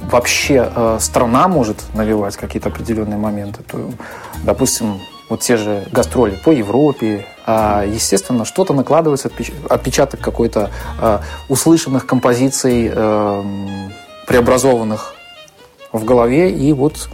вообще 0.00 0.70
э, 0.74 0.98
страна 1.00 1.48
может 1.48 1.82
навевать 1.94 2.36
какие-то 2.36 2.68
определенные 2.68 3.18
моменты. 3.18 3.62
То, 3.62 3.90
допустим, 4.44 5.00
вот 5.28 5.40
те 5.40 5.56
же 5.56 5.86
гастроли 5.90 6.38
по 6.44 6.50
Европе, 6.50 7.26
а, 7.46 7.84
естественно, 7.84 8.44
что-то 8.44 8.74
накладывается, 8.74 9.30
отпечаток 9.68 10.20
какой-то 10.20 10.70
а, 11.00 11.22
услышанных 11.48 12.06
композиций, 12.06 12.90
а, 12.94 13.44
преобразованных 14.26 15.14
в 15.92 16.04
голове, 16.04 16.50
и 16.50 16.72
вот 16.72 17.08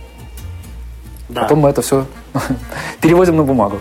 да. 1.31 1.43
Потом 1.43 1.61
мы 1.61 1.71
это 1.71 1.83
все 1.83 2.07
переводим 3.01 3.37
на 3.37 3.43
бумагу. 3.43 3.79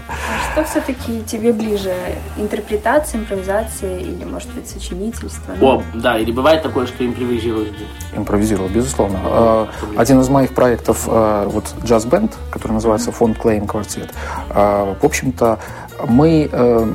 что 0.52 0.64
все-таки 0.64 1.24
тебе 1.24 1.52
ближе? 1.54 1.94
Интерпретация, 2.38 3.22
импровизация 3.22 4.00
или, 4.00 4.24
может 4.24 4.50
быть, 4.54 4.68
сочинительство? 4.68 5.54
О, 5.62 5.82
да, 5.94 6.18
или 6.18 6.32
бывает 6.32 6.64
такое, 6.64 6.86
что 6.88 7.06
импровизируешь? 7.06 7.70
Импровизировал, 8.16 8.70
безусловно. 8.70 9.20
А, 9.24 9.68
один 9.98 10.20
из 10.20 10.30
моих 10.30 10.54
проектов, 10.54 11.06
а, 11.08 11.48
вот 11.48 11.66
джаз-бенд, 11.84 12.36
который 12.52 12.74
называется 12.74 13.12
Фонд 13.12 13.38
Клейм 13.38 13.68
Квартет, 13.68 14.14
в 14.50 15.06
общем-то, 15.06 15.60
мы 16.08 16.50
э, 16.52 16.88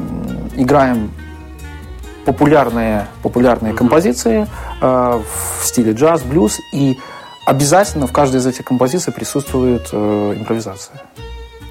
играем 0.57 1.11
популярные, 2.25 3.07
популярные 3.23 3.75
композиции 3.75 4.47
э, 4.81 5.21
в 5.23 5.64
стиле 5.64 5.93
джаз, 5.93 6.23
блюз, 6.23 6.61
и 6.73 6.99
обязательно 7.47 8.07
в 8.07 8.13
каждой 8.13 8.37
из 8.37 8.47
этих 8.47 8.65
композиций 8.65 9.13
присутствует 9.13 9.89
э, 9.93 10.35
импровизация. 10.39 10.97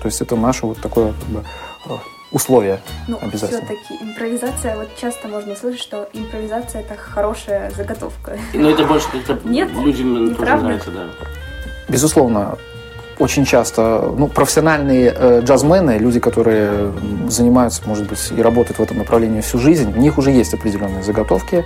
То 0.01 0.07
есть 0.07 0.21
это 0.21 0.35
наше 0.35 0.65
вот 0.65 0.81
такое 0.81 1.13
как 1.13 1.29
бы, 1.29 1.43
э, 1.85 1.97
условие 2.31 2.81
ну, 3.07 3.17
обязательно. 3.21 3.61
все-таки 3.65 4.03
импровизация, 4.03 4.75
вот 4.75 4.89
часто 4.99 5.27
можно 5.27 5.55
слышать, 5.55 5.81
что 5.81 6.09
импровизация 6.13 6.81
это 6.81 6.95
хорошая 6.95 7.71
заготовка. 7.71 8.37
Но 8.53 8.69
это 8.69 8.85
больше 8.85 9.07
как-то 9.11 9.47
людям 9.47 10.35
тоже 10.35 10.55
нравится, 10.57 10.91
да. 10.91 11.07
Безусловно, 11.87 12.57
очень 13.19 13.45
часто 13.45 14.13
ну, 14.17 14.27
профессиональные 14.27 15.13
э, 15.15 15.41
джазмены, 15.41 15.97
люди, 15.97 16.19
которые 16.19 16.91
занимаются, 17.27 17.81
может 17.85 18.07
быть, 18.07 18.31
и 18.35 18.41
работают 18.41 18.79
в 18.79 18.81
этом 18.81 18.97
направлении 18.97 19.41
всю 19.41 19.59
жизнь, 19.59 19.93
у 19.95 19.99
них 19.99 20.17
уже 20.17 20.31
есть 20.31 20.53
определенные 20.53 21.03
заготовки. 21.03 21.65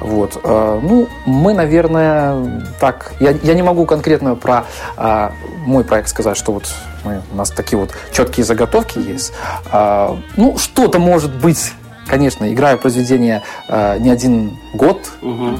Вот. 0.00 0.38
Э, 0.42 0.80
ну, 0.82 1.08
мы, 1.26 1.54
наверное, 1.54 2.62
так... 2.80 3.12
Я, 3.20 3.30
я 3.42 3.54
не 3.54 3.62
могу 3.62 3.86
конкретно 3.86 4.34
про 4.36 4.64
э, 4.96 5.30
мой 5.66 5.84
проект 5.84 6.08
сказать, 6.08 6.36
что 6.36 6.52
вот 6.52 6.64
мы, 7.04 7.22
у 7.32 7.36
нас 7.36 7.50
такие 7.50 7.78
вот 7.78 7.90
четкие 8.12 8.44
заготовки 8.44 8.98
есть. 8.98 9.32
Э, 9.72 10.16
ну, 10.36 10.58
что-то 10.58 10.98
может 10.98 11.34
быть, 11.34 11.72
конечно, 12.06 12.52
играю 12.52 12.78
произведение 12.78 13.42
э, 13.68 13.98
не 13.98 14.10
один 14.10 14.58
год, 14.72 15.10
угу. 15.22 15.56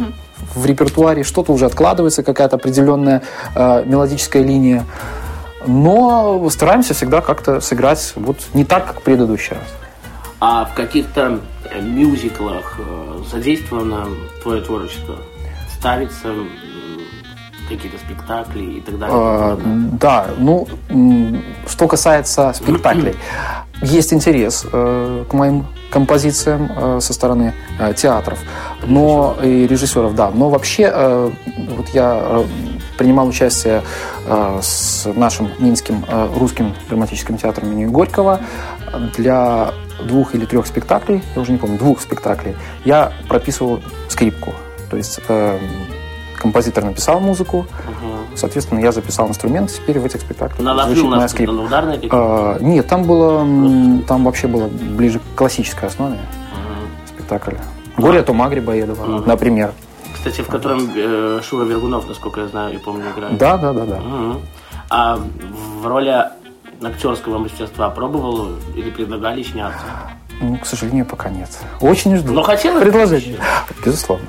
в 0.55 0.67
репертуаре, 0.67 1.23
что-то 1.23 1.53
уже 1.53 1.67
откладывается, 1.67 2.23
какая-то 2.23 2.57
определенная 2.57 3.23
э, 3.55 3.85
мелодическая 3.85 4.43
линия 4.43 4.85
но 5.67 6.49
стараемся 6.51 6.95
всегда 6.95 7.21
как-то 7.21 7.61
сыграть 7.61 8.13
вот 8.17 8.39
не 8.55 8.65
так, 8.65 8.87
как 8.87 9.01
в 9.01 9.03
предыдущий 9.03 9.55
раз. 9.55 9.65
А 10.41 10.65
в 10.67 10.75
каких-то 10.75 11.41
э, 11.71 11.81
мюзиклах 11.81 12.79
э, 12.79 13.23
задействовано 13.31 14.09
твое 14.43 14.61
творчество? 14.61 15.17
Ставится 15.79 16.35
какие-то 17.69 17.99
спектакли 17.99 18.63
и 18.63 18.81
так 18.81 18.99
далее? 18.99 19.17
А, 19.17 19.59
да, 19.63 20.27
ну, 20.39 20.67
что 21.67 21.89
касается 21.89 22.53
спектаклей, 22.53 23.17
есть 23.83 24.13
интерес 24.13 24.67
э, 24.71 25.25
к 25.29 25.33
моим 25.33 25.67
композициям 25.91 26.71
э, 26.77 26.99
со 27.01 27.13
стороны 27.13 27.55
э, 27.79 27.95
театров, 27.95 28.39
но 28.87 29.37
и 29.43 29.67
режиссеров, 29.67 30.15
да. 30.15 30.31
Но 30.31 30.51
вообще, 30.51 31.31
вот 31.77 31.89
я 31.91 32.45
принимал 32.97 33.29
участие 33.29 33.83
э, 34.27 34.59
с 34.63 35.09
нашим 35.15 35.51
Минским 35.59 36.05
э, 36.07 36.29
русским 36.37 36.75
драматическим 36.89 37.39
театром 37.39 37.73
имени 37.73 37.87
Горького 37.87 38.41
для 39.17 39.73
двух 40.03 40.35
или 40.35 40.45
трех 40.45 40.67
спектаклей, 40.67 41.23
я 41.35 41.43
уже 41.43 41.53
не 41.53 41.59
помню, 41.59 41.79
двух 41.79 42.01
спектаклей, 42.01 42.57
я 42.85 43.13
прописывал 43.29 43.81
скрипку. 44.09 44.55
То 44.91 44.97
есть 44.97 45.21
э, 45.29 45.59
композитор 46.37 46.85
написал 46.85 47.21
музыку, 47.21 47.59
угу. 47.59 48.37
соответственно, 48.37 48.81
я 48.81 48.93
записал 48.93 49.29
инструмент, 49.29 49.71
теперь 49.71 49.99
в 49.99 50.05
этих 50.05 50.21
спектаклях 50.21 50.61
на 50.61 50.85
звучит 50.85 51.05
моя 51.05 51.29
скрипка. 51.29 51.55
На 51.55 51.63
ударные 51.63 52.01
а, 52.11 52.59
Нет, 52.61 52.87
там 52.87 53.05
было, 53.05 53.41
там 54.07 54.25
вообще 54.25 54.47
было 54.47 54.69
ближе 54.69 55.21
к 55.21 55.37
классической 55.37 55.89
основе 55.89 56.15
угу. 56.17 57.09
спектакль. 57.09 57.55
Горе 57.97 58.21
а. 58.21 58.23
Тома 58.23 58.49
Грибоедова, 58.49 59.03
угу. 59.19 59.27
например 59.27 59.73
кстати, 60.25 60.41
в 60.41 60.51
котором 60.51 60.91
э, 60.97 61.41
Шура 61.43 61.65
Вергунов, 61.65 62.09
насколько 62.09 62.41
я 62.41 62.49
знаю 62.49 62.75
и 62.75 62.79
помню, 62.79 63.11
играет. 63.11 63.37
Да, 63.37 63.59
да, 63.59 63.75
да, 63.75 63.85
да. 63.85 63.97
Угу. 63.97 64.41
А 64.89 65.21
в 65.83 65.87
роли 65.87 66.31
актерского 66.83 67.37
мастерства 67.37 67.91
пробовал 67.91 68.53
или 68.75 68.89
предлагали 68.89 69.43
сняться? 69.43 69.85
Ну, 70.41 70.57
к 70.57 70.65
сожалению, 70.65 71.05
пока 71.05 71.29
нет. 71.29 71.51
Очень 71.83 72.17
жду. 72.17 72.33
Но 72.33 72.43
хотелось 72.43 72.83
предложение. 72.83 73.39
Безусловно. 73.85 74.25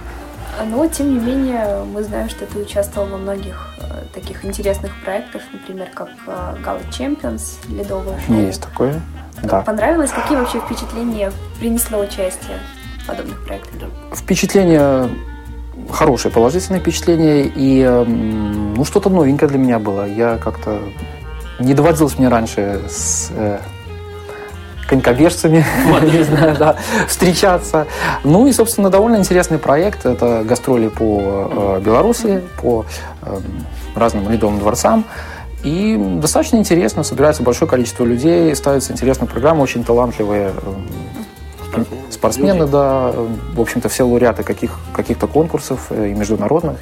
Но, 0.70 0.86
тем 0.88 1.14
не 1.14 1.20
менее, 1.20 1.86
мы 1.86 2.04
знаем, 2.04 2.30
что 2.30 2.46
ты 2.46 2.60
участвовал 2.60 3.08
во 3.08 3.18
многих 3.18 3.70
э, 3.80 4.04
таких 4.14 4.44
интересных 4.44 4.92
проектах, 5.02 5.44
например, 5.54 5.88
как 5.94 6.10
э, 6.28 6.56
Gala 6.62 6.82
Champions, 6.90 7.56
ледовое 7.70 8.20
шоу. 8.28 8.36
Есть 8.36 8.62
такое, 8.62 9.02
да. 9.44 9.62
Понравилось? 9.62 10.12
Какие 10.12 10.38
вообще 10.38 10.60
впечатления 10.60 11.32
принесло 11.58 12.00
участие 12.00 12.60
в 13.02 13.08
подобных 13.08 13.46
проектах? 13.46 13.90
Впечатления 14.14 15.10
хорошее 15.92 16.34
положительное 16.34 16.80
впечатление 16.80 17.46
и 17.46 17.82
эм, 17.82 18.74
ну 18.74 18.86
что-то 18.86 19.10
новенькое 19.10 19.50
для 19.50 19.60
меня 19.60 19.80
было. 19.80 20.08
Я 20.08 20.38
как-то 20.38 20.80
не 21.60 21.74
доводилось 21.74 22.18
мне 22.18 22.28
раньше 22.28 22.82
с 22.90 23.32
э, 23.36 23.60
конькобежцами, 24.88 25.66
не 26.04 26.24
знаю, 26.24 26.56
да, 26.58 26.76
встречаться. 27.08 27.88
Ну 28.24 28.48
и, 28.48 28.52
собственно, 28.52 28.90
довольно 28.90 29.18
интересный 29.18 29.58
проект. 29.58 30.06
Это 30.06 30.44
гастроли 30.44 30.90
по 30.90 31.78
э, 31.78 31.82
Беларуси, 31.84 32.44
по 32.62 32.86
э, 33.22 33.40
разным 33.96 34.30
ледовым 34.30 34.60
дворцам. 34.60 35.06
И 35.64 35.98
достаточно 36.22 36.58
интересно, 36.58 37.04
собирается 37.04 37.42
большое 37.42 37.70
количество 37.70 38.04
людей, 38.04 38.56
ставится 38.56 38.94
интересная 38.94 39.28
программа, 39.28 39.64
очень 39.64 39.84
талантливые 39.84 40.52
э, 41.78 42.12
спортсмены, 42.12 42.68
да, 42.68 43.12
в 43.54 43.62
общем-то, 43.62 43.90
все 43.90 44.04
лауреаты 44.04 44.44
каких, 44.44 44.80
каких-то 44.94 45.28
конкурсов 45.28 45.88
э, 45.90 46.10
и 46.10 46.14
международных, 46.14 46.78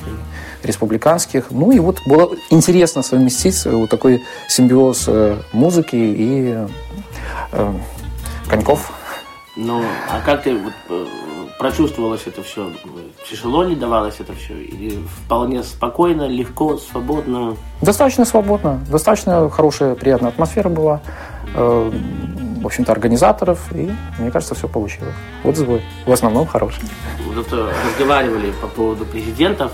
и 0.64 0.68
республиканских. 0.68 1.52
Ну 1.52 1.72
и 1.72 1.80
вот 1.80 2.00
было 2.06 2.30
интересно 2.50 3.04
совместить 3.04 3.66
вот 3.66 3.90
такой 3.90 4.24
симбиоз 4.48 5.06
э, 5.08 5.38
музыки 5.52 5.96
и 5.96 6.68
э, 7.52 7.74
коньков. 8.50 8.92
Ну, 9.56 9.84
а 10.10 10.20
как 10.26 10.44
ты 10.44 10.56
вот, 10.56 10.74
прочувствовалось 11.60 12.24
это 12.26 12.42
все? 12.42 12.72
Тяжело 13.30 13.64
ли 13.64 13.76
давалось 13.76 14.16
это 14.20 14.34
все? 14.34 14.54
Или 14.54 14.98
вполне 15.26 15.64
спокойно, 15.64 16.28
легко, 16.28 16.78
свободно? 16.78 17.56
Достаточно 17.82 18.26
свободно. 18.26 18.80
Достаточно 18.90 19.50
хорошая, 19.50 19.94
приятная 19.96 20.30
атмосфера 20.30 20.70
была 20.70 21.02
в 22.64 22.66
общем-то, 22.66 22.92
организаторов, 22.92 23.60
и, 23.74 23.92
мне 24.18 24.32
кажется, 24.32 24.56
все 24.56 24.68
получилось. 24.68 25.14
Отзывы 25.44 25.82
в 26.06 26.12
основном 26.12 26.48
хорошие. 26.48 26.86
Вот 27.26 27.48
разговаривали 27.52 28.52
по 28.62 28.68
поводу 28.68 29.06
президентов, 29.06 29.72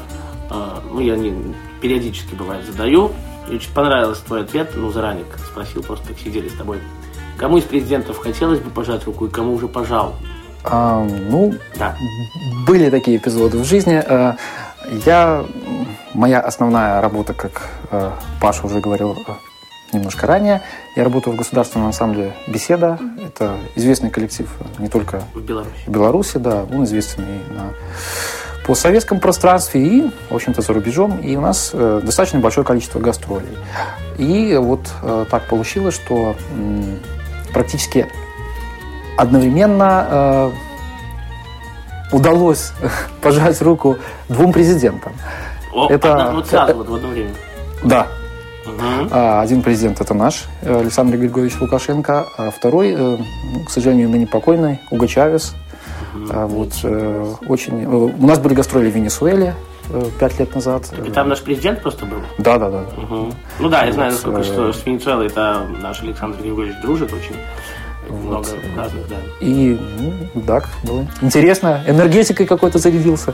а, 0.50 0.82
ну, 0.92 1.00
я 1.00 1.16
не, 1.16 1.54
периодически, 1.82 2.34
бывает, 2.34 2.66
задаю, 2.66 3.12
и 3.48 3.56
очень 3.56 3.72
понравился 3.74 4.26
твой 4.26 4.42
ответ, 4.42 4.72
ну, 4.76 4.92
заранее 4.92 5.26
спросил, 5.46 5.84
просто 5.84 6.08
как 6.10 6.20
сидели 6.20 6.50
с 6.50 6.54
тобой. 6.54 6.80
Кому 7.38 7.58
из 7.58 7.64
президентов 7.64 8.18
хотелось 8.18 8.60
бы 8.60 8.72
пожать 8.72 9.06
руку, 9.06 9.28
и 9.28 9.30
кому 9.30 9.54
уже 9.54 9.68
пожал? 9.68 10.16
А, 10.64 11.04
ну, 11.04 11.54
да. 11.78 11.96
были 12.68 12.90
такие 12.90 13.18
эпизоды 13.18 13.60
в 13.60 13.64
жизни. 13.64 14.04
А, 14.06 14.36
я, 15.06 15.46
моя 16.14 16.42
основная 16.42 17.02
работа, 17.02 17.34
как 17.34 17.70
а, 17.92 18.14
Паша 18.42 18.66
уже 18.66 18.80
говорил, 18.80 19.16
немножко 19.94 20.28
ранее. 20.28 20.62
Я 20.96 21.04
работаю 21.04 21.36
в 21.36 21.38
государственном 21.38 21.88
ансамбле 21.88 22.34
«Беседа». 22.48 23.00
Это 23.26 23.58
известный 23.76 24.10
коллектив 24.10 24.50
не 24.78 24.90
только 24.90 25.24
в 25.34 25.42
Беларуси, 25.42 25.80
в 25.86 25.92
Беларуси 25.92 26.38
да, 26.38 26.66
он 26.72 26.84
известен 26.84 27.24
и 27.24 27.54
на 27.54 27.74
постсоветском 28.66 29.20
пространстве 29.20 29.82
и, 29.82 30.12
в 30.30 30.36
общем-то, 30.36 30.62
за 30.62 30.74
рубежом. 30.74 31.18
И 31.20 31.36
у 31.36 31.42
нас 31.42 31.72
э, 31.74 32.02
достаточно 32.04 32.40
большое 32.40 32.66
количество 32.66 33.00
гастролей. 33.00 33.58
И 34.18 34.56
вот 34.58 34.82
э, 35.02 35.26
так 35.30 35.48
получилось, 35.48 35.96
что 35.96 36.36
э, 36.36 36.98
практически 37.52 38.08
одновременно 39.18 40.08
э, 40.10 40.52
удалось 42.12 42.74
пожать 43.22 43.62
руку 43.62 43.98
двум 44.28 44.54
президентам. 44.54 45.14
О, 45.74 45.88
это, 45.90 46.32
вот 46.34 46.48
сразу, 46.48 46.72
это, 46.72 46.76
вот 46.76 46.90
в 46.90 46.96
одно 46.96 47.08
время. 47.10 47.32
Да, 47.84 48.08
Угу. 48.66 49.10
Один 49.12 49.62
президент 49.62 50.02
это 50.02 50.14
наш, 50.14 50.46
э, 50.62 50.80
Александр 50.80 51.18
Григорьевич 51.18 51.60
Лукашенко, 51.60 52.28
а 52.38 52.52
второй, 52.52 52.92
э, 52.92 53.18
ну, 53.54 53.64
к 53.66 53.72
сожалению, 53.72 54.10
ныне 54.10 54.28
покойный, 54.28 54.80
Уго 54.92 55.08
Чавес. 55.08 55.56
Угу. 56.14 56.48
Вот, 56.48 56.74
э, 56.84 57.34
очень... 57.48 57.86
У 57.86 58.26
нас 58.26 58.40
были 58.40 58.54
гастроли 58.54 58.90
в 58.90 58.96
Венесуэле 58.96 59.56
пять 60.20 60.38
лет 60.40 60.54
назад. 60.54 60.92
И 61.04 61.10
там 61.10 61.30
наш 61.30 61.42
президент 61.42 61.82
просто 61.82 62.06
был? 62.06 62.20
Да, 62.38 62.60
да, 62.60 62.70
да. 62.70 62.84
Угу. 62.98 63.34
Ну 63.60 63.70
да, 63.70 63.86
я 63.86 63.94
знаю, 63.94 64.12
насколько 64.12 64.44
что 64.44 64.72
с 64.72 64.86
Венесуэлой 64.86 65.28
это 65.28 65.66
наш 65.82 66.02
Александр 66.04 66.40
Григорьевич 66.42 66.80
дружит 66.82 67.12
очень. 67.12 67.36
Много 68.10 68.38
вот. 68.38 68.58
разных, 68.76 69.08
да. 69.08 69.16
И, 69.40 69.78
ну, 70.00 70.42
да, 70.42 70.64
было 70.84 71.06
интересно. 71.22 71.84
Энергетикой 71.88 72.48
какой-то 72.48 72.80
зарядился. 72.80 73.34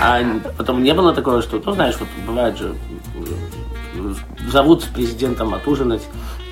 А 0.00 0.22
потом 0.56 0.82
не 0.82 0.94
было 0.94 1.12
такого, 1.12 1.42
что, 1.42 1.60
ну, 1.64 1.72
знаешь, 1.72 1.96
вот 1.98 2.08
бывает 2.26 2.56
же 2.56 2.74
зовут 4.50 4.84
с 4.84 4.86
президентом 4.86 5.54
отужинать, 5.54 6.02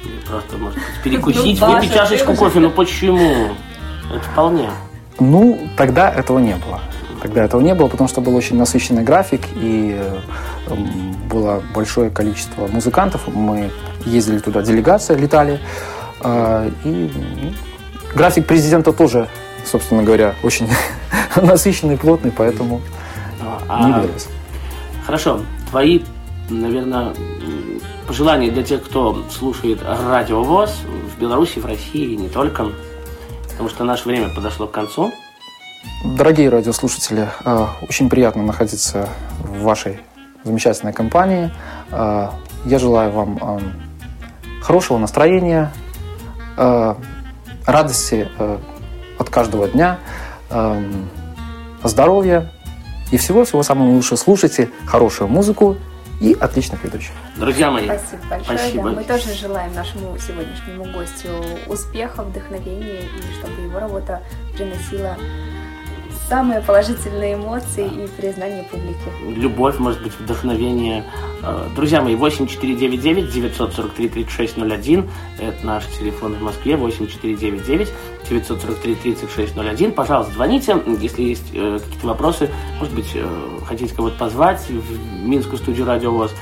или 0.05 0.21
просто, 0.29 0.57
может 0.59 0.75
быть, 0.77 0.85
перекусить, 1.03 1.61
ну, 1.61 1.75
выпить 1.75 1.93
чашечку 1.93 2.35
кофе. 2.35 2.61
Ну 2.61 2.71
почему? 2.71 3.51
Это 4.11 4.25
вполне. 4.33 4.71
Ну, 5.19 5.69
тогда 5.77 6.11
этого 6.11 6.39
не 6.39 6.55
было. 6.57 6.81
Тогда 7.23 7.45
этого 7.45 7.61
не 7.61 7.75
было, 7.75 7.89
потому 7.89 8.09
что 8.09 8.21
был 8.21 8.37
очень 8.37 8.57
насыщенный 8.57 9.03
график, 9.03 9.41
и 9.55 9.99
эм, 10.69 11.15
было 11.29 11.63
большое 11.75 12.11
количество 12.11 12.67
музыкантов. 12.67 13.27
Мы 13.29 13.71
ездили 14.05 14.39
туда, 14.39 14.63
делегация 14.63 15.17
летали. 15.17 15.59
А, 16.21 16.71
и 16.85 17.11
ну, 17.43 17.53
график 18.15 18.47
президента 18.47 18.93
тоже, 18.93 19.29
собственно 19.65 20.03
говоря, 20.03 20.35
очень 20.43 20.69
насыщенный, 21.37 21.97
плотный, 21.97 22.31
поэтому 22.31 22.83
а, 23.69 23.87
не 23.87 23.93
влез. 23.93 24.29
Хорошо. 25.05 25.41
Твои, 25.71 26.01
наверное, 26.49 27.13
пожелания 28.07 28.51
для 28.51 28.63
тех, 28.63 28.85
кто 28.85 29.25
слушает 29.31 29.81
радио 29.83 30.43
ВОЗ 30.43 30.73
в 31.15 31.21
Беларуси, 31.21 31.59
в 31.59 31.67
России 31.67 32.13
и 32.13 32.17
не 32.17 32.29
только, 32.29 32.69
потому 33.51 33.69
что 33.69 33.85
наше 33.85 34.09
время 34.09 34.29
подошло 34.29 34.67
к 34.67 34.73
концу. 34.73 35.13
Дорогие 36.05 36.49
радиослушатели, 36.49 37.29
а, 37.45 37.71
очень 37.83 38.09
приятно 38.09 38.43
находиться 38.43 39.09
в 39.41 39.63
вашей 39.63 40.01
замечательной 40.45 40.93
компании. 40.93 41.51
А, 41.91 42.35
я 42.65 42.79
желаю 42.79 43.11
вам 43.11 43.61
хорошего 44.63 44.99
настроения, 44.99 45.73
радости 46.57 48.29
от 49.19 49.31
каждого 49.31 49.69
дня, 49.69 49.99
здоровья 51.85 52.51
и 53.13 53.19
всего-всего 53.19 53.63
самого 53.63 53.91
лучшего. 53.91 54.17
Слушайте 54.17 54.71
хорошую 54.87 55.29
музыку 55.29 55.77
и 56.21 56.35
отличных 56.35 56.83
ведущих. 56.85 57.13
Друзья 57.37 57.71
мои, 57.71 57.85
спасибо 57.85 58.23
большое. 58.31 58.59
Спасибо. 58.59 58.85
Да, 58.85 58.97
мы 58.97 59.05
тоже 59.05 59.35
желаем 59.35 59.75
нашему 59.75 60.19
сегодняшнему 60.19 60.85
гостю 60.93 61.29
успеха, 61.67 62.23
вдохновения 62.23 63.03
и 63.03 63.35
чтобы 63.39 63.61
его 63.63 63.79
работа 63.79 64.23
приносила 64.55 65.17
самые 66.29 66.61
положительные 66.61 67.35
эмоции 67.35 67.87
и 67.87 68.09
признание 68.21 68.65
публики. 68.65 69.39
Любовь, 69.39 69.79
может 69.79 70.03
быть, 70.03 70.13
вдохновение. 70.19 71.05
Э, 71.43 71.69
друзья 71.75 72.03
мои, 72.03 72.17
8499 72.17 73.33
943 73.33 74.09
3601 74.09 75.09
это 75.39 75.67
наш 75.67 75.85
телефон 75.87 76.35
в 76.35 76.43
Москве, 76.43 76.77
8499 76.77 77.89
943 78.29 78.95
3601. 78.95 79.93
Пожалуйста, 79.93 80.33
звоните, 80.33 80.77
если 81.01 81.23
есть 81.23 81.47
э, 81.53 81.79
какие-то 81.83 82.07
вопросы, 82.07 82.51
может 82.79 82.95
быть, 82.95 83.11
э, 83.15 83.27
хотите 83.67 83.95
кого-то 83.95 84.19
позвать 84.19 84.61
в 84.69 85.25
Минскую 85.25 85.59
студию 85.59 85.87
Радио 85.87 86.11
ВОЗ. 86.11 86.33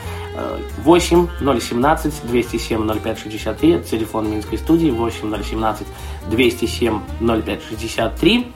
8 0.83 1.29
017 1.39 2.23
207 2.25 3.01
0563, 3.01 3.71
это 3.71 3.89
телефон 3.89 4.29
Минской 4.33 4.59
студии, 4.59 4.91
8 4.91 5.45
017 5.45 5.87
207 6.29 7.01
0563. 7.21 8.53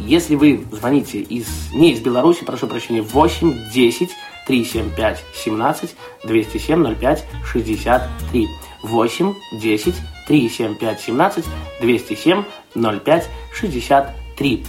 Если 0.00 0.34
вы 0.34 0.64
звоните 0.70 1.18
из, 1.18 1.72
не 1.72 1.92
из 1.92 2.00
Беларуси, 2.00 2.44
прошу 2.44 2.66
прощения, 2.66 3.02
8 3.02 3.70
10 3.72 4.10
375 4.46 5.24
17 5.34 5.96
207 6.24 6.94
05 6.96 7.24
63. 7.52 8.48
8 8.82 9.34
10 9.60 9.94
375 10.26 11.00
17 11.00 11.44
207 11.80 12.44
05 12.74 13.30
63. 13.52 14.64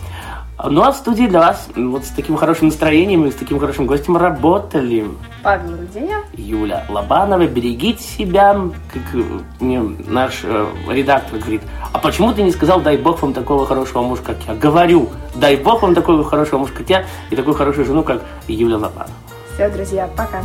Ну 0.63 0.81
а 0.81 0.91
в 0.91 0.95
студии 0.95 1.27
для 1.27 1.39
вас 1.39 1.67
вот 1.75 2.03
с 2.03 2.09
таким 2.09 2.35
хорошим 2.35 2.67
настроением 2.67 3.25
и 3.27 3.31
с 3.31 3.35
таким 3.35 3.59
хорошим 3.59 3.85
гостем 3.85 4.17
работали 4.17 5.05
Павел 5.43 5.77
Руденя, 5.77 6.23
Юля 6.33 6.83
Лобанова. 6.89 7.45
Берегите 7.45 8.01
себя, 8.01 8.59
как 8.91 9.03
мне 9.59 9.81
наш 10.07 10.41
э, 10.43 10.65
редактор 10.89 11.39
говорит. 11.39 11.61
А 11.93 11.99
почему 11.99 12.33
ты 12.33 12.41
не 12.41 12.51
сказал, 12.51 12.81
дай 12.81 12.97
бог 12.97 13.21
вам 13.21 13.33
такого 13.33 13.67
хорошего 13.67 14.01
мужа, 14.01 14.23
как 14.23 14.37
я? 14.47 14.55
Говорю, 14.55 15.09
дай 15.35 15.57
бог 15.57 15.83
вам 15.83 15.93
такого 15.93 16.23
хорошего 16.23 16.59
мужа, 16.59 16.73
как 16.73 16.89
я, 16.89 17.05
и 17.29 17.35
такую 17.35 17.53
хорошую 17.53 17.85
жену, 17.85 18.01
как 18.01 18.23
Юля 18.47 18.77
Лобанова. 18.77 19.13
Все, 19.53 19.69
друзья, 19.69 20.09
пока. 20.17 20.41